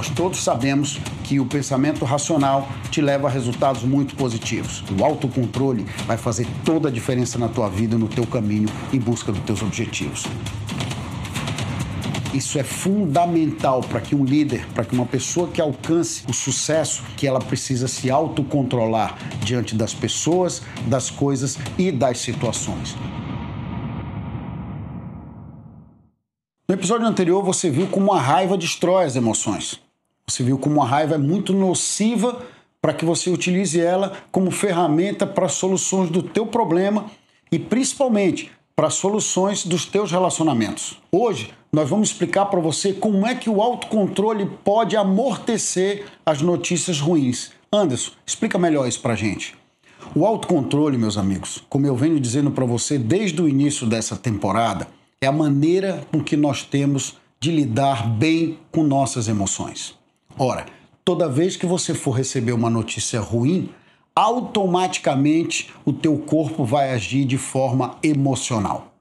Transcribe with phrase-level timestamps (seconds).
[0.00, 4.82] Nós todos sabemos que o pensamento racional te leva a resultados muito positivos.
[4.98, 9.30] O autocontrole vai fazer toda a diferença na tua vida, no teu caminho em busca
[9.30, 10.24] dos teus objetivos.
[12.32, 17.02] Isso é fundamental para que um líder, para que uma pessoa que alcance o sucesso,
[17.14, 22.96] que ela precisa se autocontrolar diante das pessoas, das coisas e das situações.
[26.66, 29.78] No episódio anterior, você viu como a raiva destrói as emoções.
[30.30, 32.40] Você viu como a raiva é muito nociva
[32.80, 37.06] para que você utilize ela como ferramenta para soluções do teu problema
[37.50, 41.02] e principalmente para soluções dos teus relacionamentos.
[41.10, 47.00] Hoje nós vamos explicar para você como é que o autocontrole pode amortecer as notícias
[47.00, 47.50] ruins.
[47.72, 49.56] Anderson, explica melhor isso para gente.
[50.14, 54.86] O autocontrole, meus amigos, como eu venho dizendo para você desde o início dessa temporada,
[55.20, 59.99] é a maneira com que nós temos de lidar bem com nossas emoções.
[60.42, 60.64] Ora,
[61.04, 63.68] toda vez que você for receber uma notícia ruim,
[64.16, 68.94] automaticamente o teu corpo vai agir de forma emocional.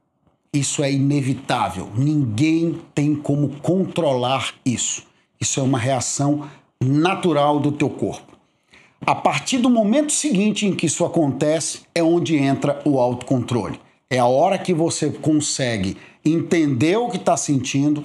[0.52, 1.90] Isso é inevitável.
[1.96, 5.04] Ninguém tem como controlar isso.
[5.40, 6.46] Isso é uma reação
[6.84, 8.38] natural do teu corpo.
[9.06, 13.80] A partir do momento seguinte em que isso acontece é onde entra o autocontrole.
[14.10, 15.96] É a hora que você consegue
[16.26, 18.04] entender o que está sentindo,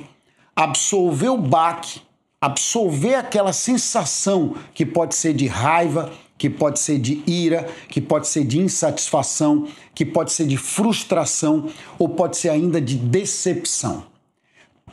[0.54, 2.00] absorver o baque,
[2.44, 8.28] absorver aquela sensação que pode ser de raiva, que pode ser de ira, que pode
[8.28, 14.04] ser de insatisfação, que pode ser de frustração ou pode ser ainda de decepção.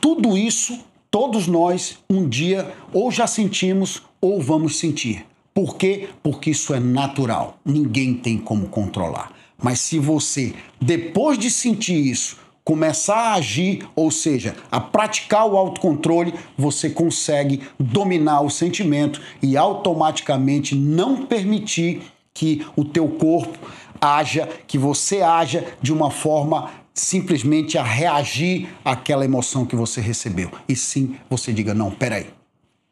[0.00, 0.80] Tudo isso,
[1.10, 5.26] todos nós, um dia ou já sentimos ou vamos sentir.
[5.54, 6.08] Por quê?
[6.22, 7.58] Porque isso é natural.
[7.64, 9.32] Ninguém tem como controlar.
[9.62, 15.56] Mas se você, depois de sentir isso, começar a agir, ou seja, a praticar o
[15.56, 22.02] autocontrole, você consegue dominar o sentimento e automaticamente não permitir
[22.32, 23.58] que o teu corpo
[24.00, 30.50] haja, que você haja de uma forma simplesmente a reagir àquela emoção que você recebeu.
[30.68, 32.26] E sim, você diga não, peraí.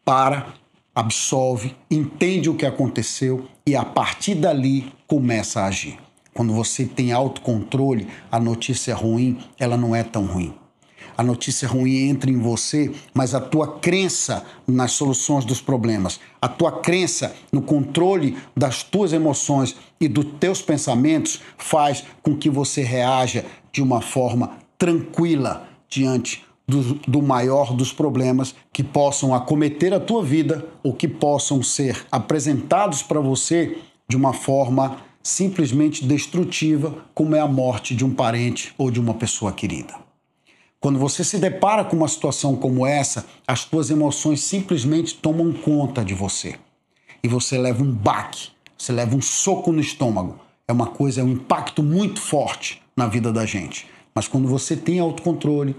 [0.05, 0.55] Para,
[0.95, 5.99] absolve, entende o que aconteceu e a partir dali começa a agir.
[6.35, 10.55] Quando você tem autocontrole, a notícia ruim, ela não é tão ruim.
[11.17, 16.49] A notícia ruim entra em você, mas a tua crença nas soluções dos problemas, a
[16.49, 22.83] tua crença no controle das tuas emoções e dos teus pensamentos faz com que você
[22.83, 30.01] reaja de uma forma tranquila diante do, do, maior dos problemas que possam acometer a
[30.01, 33.77] tua vida ou que possam ser apresentados para você
[34.09, 39.15] de uma forma simplesmente destrutiva, como é a morte de um parente ou de uma
[39.15, 39.95] pessoa querida.
[40.81, 46.03] Quando você se depara com uma situação como essa, as tuas emoções simplesmente tomam conta
[46.03, 46.57] de você.
[47.23, 48.49] E você leva um baque,
[48.79, 50.41] você leva um soco no estômago.
[50.67, 53.87] É uma coisa, é um impacto muito forte na vida da gente.
[54.15, 55.77] Mas quando você tem autocontrole,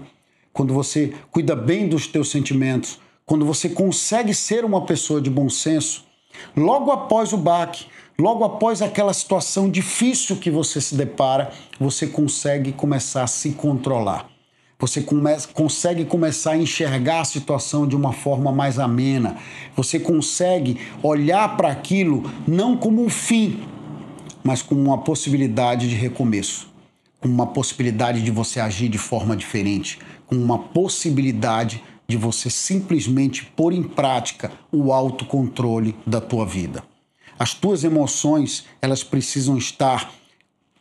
[0.52, 5.48] quando você cuida bem dos teus sentimentos, quando você consegue ser uma pessoa de bom
[5.48, 6.04] senso,
[6.56, 7.86] logo após o baque,
[8.18, 11.50] Logo após aquela situação difícil que você se depara,
[11.80, 14.28] você consegue começar a se controlar.
[14.78, 19.36] Você come consegue começar a enxergar a situação de uma forma mais amena.
[19.76, 23.60] Você consegue olhar para aquilo não como um fim,
[24.42, 26.68] mas como uma possibilidade de recomeço,
[27.20, 33.44] como uma possibilidade de você agir de forma diferente, com uma possibilidade de você simplesmente
[33.44, 36.82] pôr em prática o autocontrole da tua vida.
[37.42, 40.12] As tuas emoções, elas precisam estar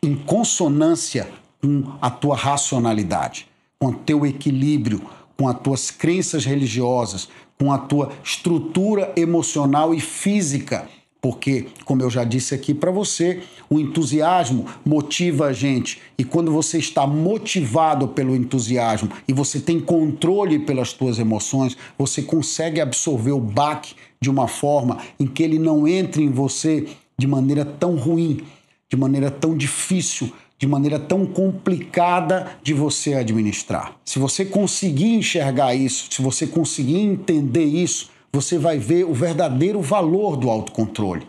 [0.03, 1.27] em consonância
[1.59, 3.47] com a tua racionalidade,
[3.79, 5.01] com o teu equilíbrio,
[5.35, 7.27] com as tuas crenças religiosas,
[7.57, 10.88] com a tua estrutura emocional e física
[11.21, 16.01] porque, como eu já disse aqui para você, o entusiasmo motiva a gente.
[16.17, 22.23] E quando você está motivado pelo entusiasmo e você tem controle pelas suas emoções, você
[22.23, 26.88] consegue absorver o baque de uma forma em que ele não entre em você
[27.18, 28.41] de maneira tão ruim,
[28.89, 33.95] de maneira tão difícil, de maneira tão complicada de você administrar.
[34.03, 39.81] Se você conseguir enxergar isso, se você conseguir entender isso, você vai ver o verdadeiro
[39.81, 41.28] valor do autocontrole.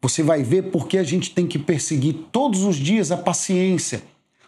[0.00, 4.02] Você vai ver porque a gente tem que perseguir todos os dias a paciência,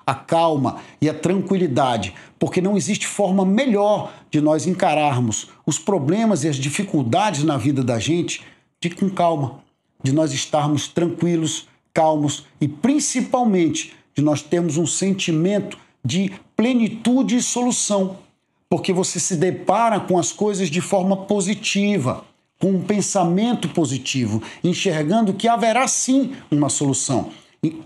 [0.07, 6.45] a calma e a tranquilidade, porque não existe forma melhor de nós encararmos os problemas
[6.45, 8.43] e as dificuldades na vida da gente
[8.81, 9.61] de com calma,
[10.03, 17.43] de nós estarmos tranquilos, calmos e principalmente de nós termos um sentimento de plenitude e
[17.43, 18.19] solução.
[18.69, 22.25] Porque você se depara com as coisas de forma positiva,
[22.59, 27.31] com um pensamento positivo, enxergando que haverá sim uma solução,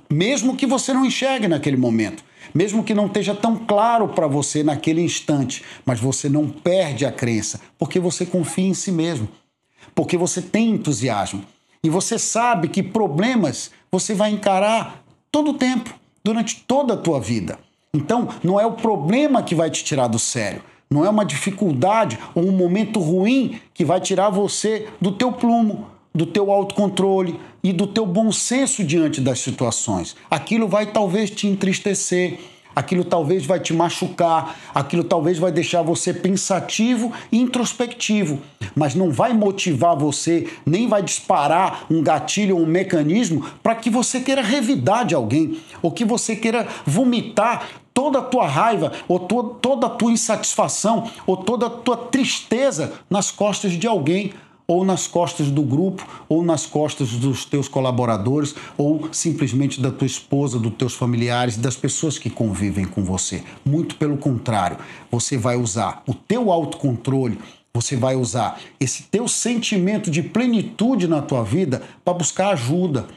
[0.08, 2.24] mesmo que você não enxergue naquele momento,
[2.54, 7.12] mesmo que não esteja tão claro para você naquele instante, mas você não perde a
[7.12, 9.28] crença, porque você confia em si mesmo,
[9.94, 11.44] porque você tem entusiasmo
[11.82, 17.20] e você sabe que problemas você vai encarar todo o tempo, durante toda a tua
[17.20, 17.58] vida.
[17.92, 22.19] Então, não é o problema que vai te tirar do sério, não é uma dificuldade
[22.34, 27.72] ou um momento ruim que vai tirar você do teu plumo, do teu autocontrole e
[27.72, 30.16] do teu bom senso diante das situações.
[30.31, 32.38] Aquilo vai talvez te entristecer,
[32.75, 38.40] aquilo talvez vai te machucar, aquilo talvez vai deixar você pensativo e introspectivo,
[38.75, 43.90] mas não vai motivar você, nem vai disparar um gatilho ou um mecanismo para que
[43.90, 49.19] você queira revidar de alguém, ou que você queira vomitar toda a tua raiva, ou
[49.19, 54.32] to toda a tua insatisfação, ou toda a tua tristeza nas costas de alguém
[54.70, 60.06] ou nas costas do grupo, ou nas costas dos teus colaboradores, ou simplesmente da tua
[60.06, 63.42] esposa, dos teus familiares, das pessoas que convivem com você.
[63.64, 64.76] Muito pelo contrário,
[65.10, 67.37] você vai usar o teu autocontrole,
[67.75, 73.08] você vai usar esse teu sentimento de plenitude na tua vida para buscar ajuda,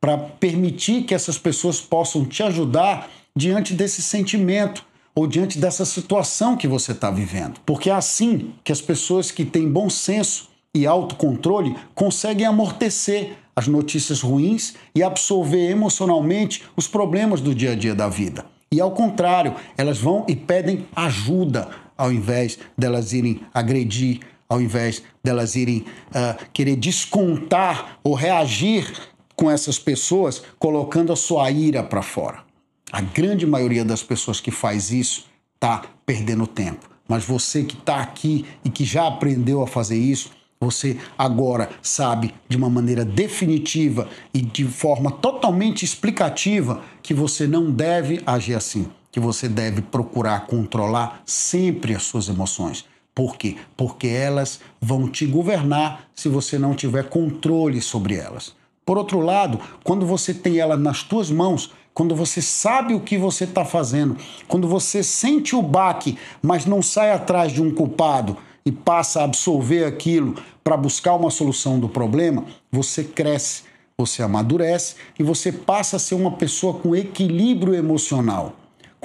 [0.00, 4.84] para permitir que essas pessoas possam te ajudar diante desse sentimento
[5.14, 7.58] ou diante dessa situação que você está vivendo.
[7.64, 13.66] Porque é assim que as pessoas que têm bom senso e autocontrole conseguem amortecer as
[13.66, 18.44] notícias ruins e absorver emocionalmente os problemas do dia a dia da vida.
[18.70, 25.02] E ao contrário, elas vão e pedem ajuda ao invés delas irem agredir, ao invés
[25.24, 25.78] delas irem
[26.10, 28.92] uh, querer descontar ou reagir
[29.36, 32.42] com essas pessoas, colocando a sua ira para fora.
[32.90, 36.88] A grande maioria das pessoas que faz isso está perdendo tempo.
[37.06, 42.34] Mas você que está aqui e que já aprendeu a fazer isso, você agora sabe
[42.48, 48.88] de uma maneira definitiva e de forma totalmente explicativa que você não deve agir assim,
[49.12, 52.86] que você deve procurar controlar sempre as suas emoções.
[53.14, 53.56] Por quê?
[53.76, 58.54] Porque elas vão te governar se você não tiver controle sobre elas.
[58.86, 63.18] Por outro lado, quando você tem ela nas tuas mãos, quando você sabe o que
[63.18, 64.16] você está fazendo,
[64.46, 68.36] quando você sente o baque, mas não sai atrás de um culpado,
[68.66, 70.34] e passa a absorver aquilo
[70.64, 73.62] para buscar uma solução do problema, você cresce,
[73.96, 78.54] você amadurece e você passa a ser uma pessoa com equilíbrio emocional.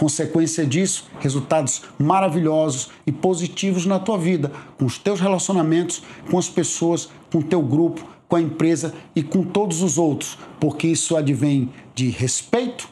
[0.01, 6.49] Consequência disso, resultados maravilhosos e positivos na tua vida, com os teus relacionamentos, com as
[6.49, 11.15] pessoas, com o teu grupo, com a empresa e com todos os outros, porque isso
[11.15, 12.89] advém de respeito,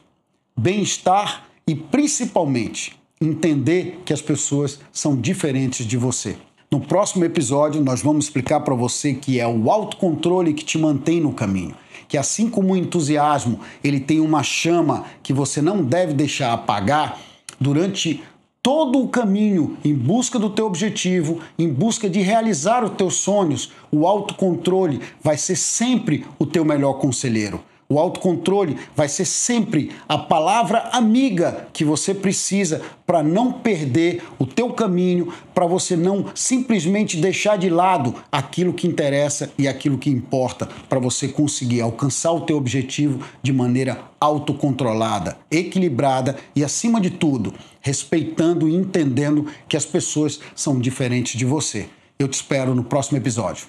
[0.55, 6.37] bem-estar e principalmente entender que as pessoas são diferentes de você.
[6.71, 11.19] No próximo episódio, nós vamos explicar para você que é o autocontrole que te mantém
[11.19, 11.73] no caminho.
[12.09, 17.17] Que assim como o entusiasmo, ele tem uma chama que você não deve deixar apagar
[17.57, 18.21] durante
[18.61, 23.71] todo o caminho em busca do teu objetivo, em busca de realizar os teus sonhos,
[23.91, 27.63] o autocontrole vai ser sempre o teu melhor conselheiro.
[27.91, 34.45] O autocontrole vai ser sempre a palavra amiga que você precisa para não perder o
[34.45, 40.07] teu caminho, para você não simplesmente deixar de lado aquilo que interessa e aquilo que
[40.07, 47.09] importa, para você conseguir alcançar o teu objetivo de maneira autocontrolada, equilibrada e acima de
[47.09, 51.89] tudo, respeitando e entendendo que as pessoas são diferentes de você.
[52.19, 53.65] Eu te espero no próximo episódio.